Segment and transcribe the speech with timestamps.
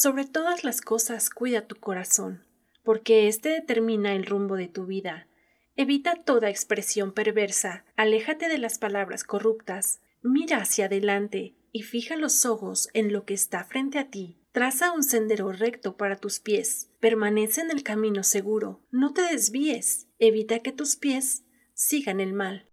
[0.00, 2.44] Sobre todas las cosas, cuida tu corazón,
[2.84, 5.26] porque éste determina el rumbo de tu vida.
[5.74, 12.46] Evita toda expresión perversa, aléjate de las palabras corruptas, mira hacia adelante y fija los
[12.46, 14.38] ojos en lo que está frente a ti.
[14.52, 20.06] Traza un sendero recto para tus pies, permanece en el camino seguro, no te desvíes,
[20.20, 21.42] evita que tus pies
[21.74, 22.68] sigan el mal.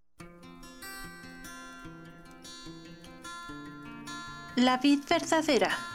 [4.56, 5.95] La vid verdadera.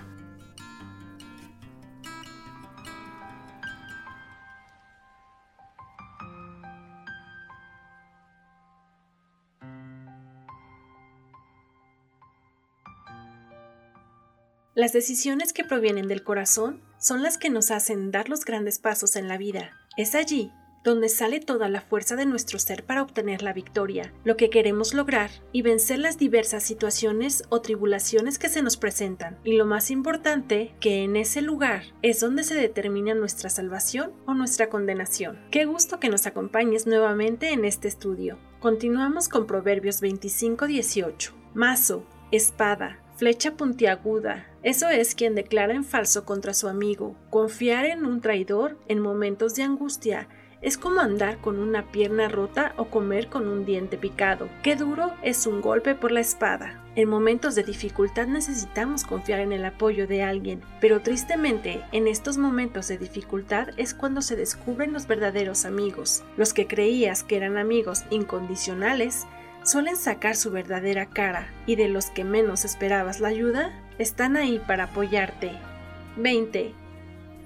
[14.73, 19.17] Las decisiones que provienen del corazón son las que nos hacen dar los grandes pasos
[19.17, 19.71] en la vida.
[19.97, 20.53] Es allí
[20.85, 24.93] donde sale toda la fuerza de nuestro ser para obtener la victoria, lo que queremos
[24.93, 29.37] lograr y vencer las diversas situaciones o tribulaciones que se nos presentan.
[29.43, 34.33] Y lo más importante, que en ese lugar es donde se determina nuestra salvación o
[34.33, 35.37] nuestra condenación.
[35.51, 38.39] Qué gusto que nos acompañes nuevamente en este estudio.
[38.61, 41.33] Continuamos con Proverbios 25-18.
[41.53, 44.47] Mazo, espada, flecha puntiaguda.
[44.63, 47.15] Eso es quien declara en falso contra su amigo.
[47.29, 50.27] Confiar en un traidor en momentos de angustia
[50.63, 54.49] es como andar con una pierna rota o comer con un diente picado.
[54.63, 56.83] Qué duro es un golpe por la espada.
[56.95, 62.39] En momentos de dificultad necesitamos confiar en el apoyo de alguien, pero tristemente en estos
[62.39, 66.23] momentos de dificultad es cuando se descubren los verdaderos amigos.
[66.37, 69.27] Los que creías que eran amigos incondicionales
[69.63, 74.59] suelen sacar su verdadera cara y de los que menos esperabas la ayuda, están ahí
[74.59, 75.51] para apoyarte.
[76.17, 76.73] 20.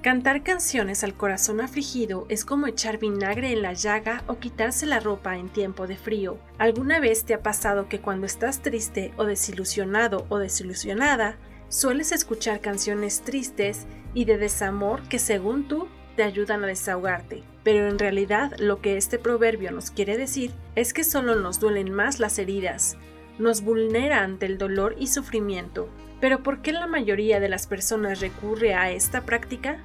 [0.02, 5.00] Cantar canciones al corazón afligido es como echar vinagre en la llaga o quitarse la
[5.00, 6.38] ropa en tiempo de frío.
[6.59, 11.38] ¿Alguna vez te ha pasado que cuando estás triste o desilusionado o desilusionada,
[11.70, 17.44] sueles escuchar canciones tristes y de desamor que según tú te ayudan a desahogarte?
[17.64, 21.92] Pero en realidad lo que este proverbio nos quiere decir es que solo nos duelen
[21.92, 22.98] más las heridas,
[23.38, 25.90] nos vulnera ante el dolor y sufrimiento.
[26.22, 29.78] Pero ¿por qué la mayoría de las personas recurre a esta práctica?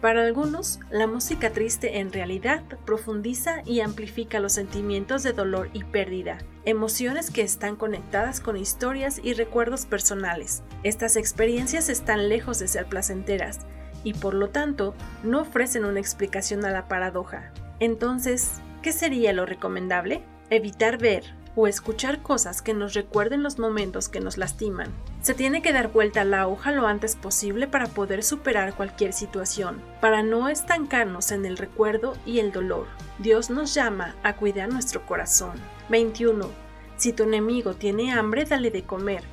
[0.00, 5.84] Para algunos, la música triste en realidad profundiza y amplifica los sentimientos de dolor y
[5.84, 10.64] pérdida, emociones que están conectadas con historias y recuerdos personales.
[10.82, 13.60] Estas experiencias están lejos de ser placenteras
[14.04, 17.52] y por lo tanto no ofrecen una explicación a la paradoja.
[17.80, 20.22] Entonces, ¿qué sería lo recomendable?
[20.50, 21.24] Evitar ver
[21.54, 24.88] o escuchar cosas que nos recuerden los momentos que nos lastiman.
[25.20, 29.12] Se tiene que dar vuelta a la hoja lo antes posible para poder superar cualquier
[29.12, 32.86] situación, para no estancarnos en el recuerdo y el dolor.
[33.18, 35.52] Dios nos llama a cuidar nuestro corazón.
[35.90, 36.48] 21.
[36.96, 39.24] Si tu enemigo tiene hambre, dale de comer,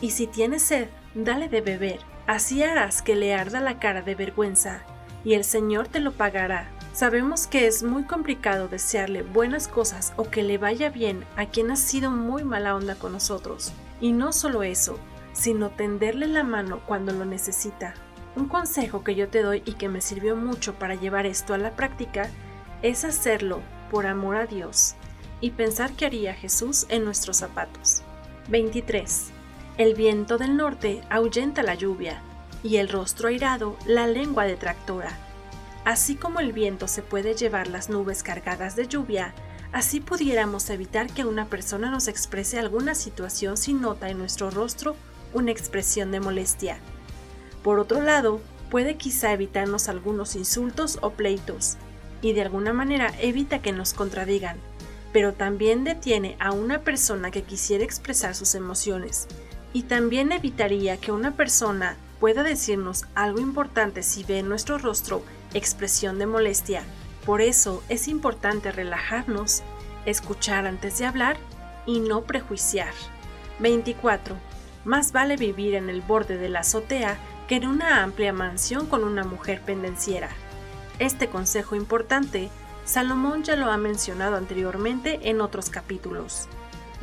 [0.00, 2.00] y si tiene sed, dale de beber.
[2.26, 4.82] Así harás que le arda la cara de vergüenza,
[5.24, 6.70] y el Señor te lo pagará.
[6.92, 11.70] Sabemos que es muy complicado desearle buenas cosas o que le vaya bien a quien
[11.70, 13.72] ha sido muy mala onda con nosotros.
[14.00, 14.98] Y no solo eso,
[15.32, 17.94] sino tenderle la mano cuando lo necesita.
[18.36, 21.58] Un consejo que yo te doy y que me sirvió mucho para llevar esto a
[21.58, 22.28] la práctica
[22.82, 23.60] es hacerlo
[23.90, 24.94] por amor a Dios
[25.40, 28.02] y pensar que haría Jesús en nuestros zapatos.
[28.48, 29.32] 23.
[29.78, 32.20] El viento del norte ahuyenta la lluvia
[32.62, 35.16] y el rostro airado la lengua detractora.
[35.86, 39.34] Así como el viento se puede llevar las nubes cargadas de lluvia,
[39.72, 44.94] así pudiéramos evitar que una persona nos exprese alguna situación si nota en nuestro rostro
[45.32, 46.76] una expresión de molestia.
[47.62, 51.78] Por otro lado, puede quizá evitarnos algunos insultos o pleitos,
[52.20, 54.58] y de alguna manera evita que nos contradigan,
[55.14, 59.28] pero también detiene a una persona que quisiera expresar sus emociones,
[59.72, 65.22] y también evitaría que una persona pueda decirnos algo importante si ve en nuestro rostro
[65.54, 66.82] expresión de molestia.
[67.26, 69.62] Por eso es importante relajarnos,
[70.06, 71.36] escuchar antes de hablar
[71.86, 72.92] y no prejuiciar.
[73.58, 74.36] 24.
[74.84, 77.16] Más vale vivir en el borde de la azotea
[77.48, 80.30] que en una amplia mansión con una mujer pendenciera.
[80.98, 82.50] Este consejo importante,
[82.84, 86.48] Salomón ya lo ha mencionado anteriormente en otros capítulos.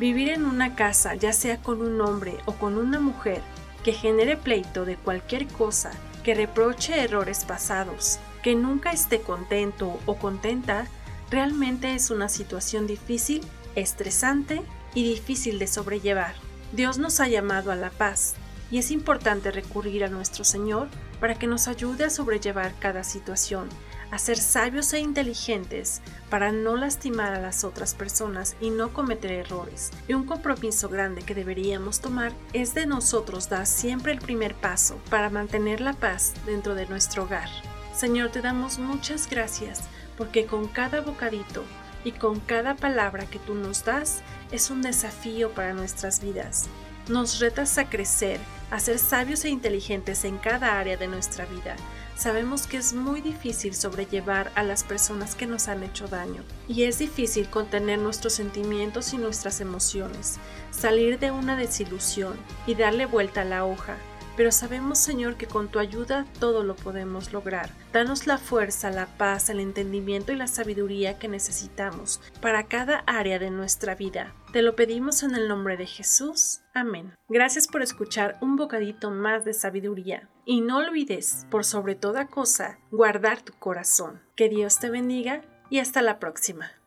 [0.00, 3.42] Vivir en una casa, ya sea con un hombre o con una mujer,
[3.84, 5.90] que genere pleito de cualquier cosa
[6.24, 10.86] que reproche errores pasados, que nunca esté contento o contenta,
[11.30, 13.42] realmente es una situación difícil,
[13.74, 14.62] estresante
[14.94, 16.32] y difícil de sobrellevar.
[16.72, 18.36] Dios nos ha llamado a la paz
[18.70, 20.88] y es importante recurrir a nuestro Señor
[21.20, 23.68] para que nos ayude a sobrellevar cada situación,
[24.10, 29.90] a sabios e inteligentes para no lastimar a las otras personas y no cometer errores.
[30.08, 34.98] Y un compromiso grande que deberíamos tomar es de nosotros dar siempre el primer paso
[35.10, 37.48] para mantener la paz dentro de nuestro hogar.
[37.94, 39.82] Señor, te damos muchas gracias
[40.16, 41.64] porque con cada bocadito
[42.04, 44.22] y con cada palabra que tú nos das
[44.52, 46.68] es un desafío para nuestras vidas.
[47.08, 48.38] Nos retas a crecer,
[48.70, 51.76] a ser sabios e inteligentes en cada área de nuestra vida.
[52.16, 56.82] Sabemos que es muy difícil sobrellevar a las personas que nos han hecho daño y
[56.84, 60.38] es difícil contener nuestros sentimientos y nuestras emociones,
[60.70, 62.36] salir de una desilusión
[62.66, 63.96] y darle vuelta a la hoja
[64.40, 67.68] pero sabemos, Señor, que con tu ayuda todo lo podemos lograr.
[67.92, 73.38] Danos la fuerza, la paz, el entendimiento y la sabiduría que necesitamos para cada área
[73.38, 74.32] de nuestra vida.
[74.50, 76.62] Te lo pedimos en el nombre de Jesús.
[76.72, 77.12] Amén.
[77.28, 80.30] Gracias por escuchar un bocadito más de sabiduría.
[80.46, 84.22] Y no olvides, por sobre toda cosa, guardar tu corazón.
[84.36, 86.79] Que Dios te bendiga y hasta la próxima.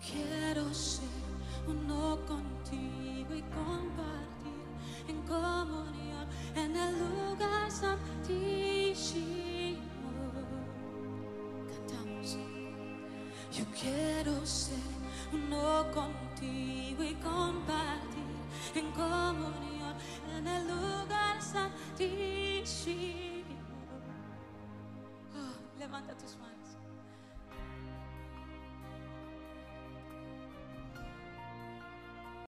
[0.00, 1.08] Quiero ser
[1.66, 4.64] uno contigo y compartir
[5.08, 6.26] en comunión
[6.56, 7.03] en el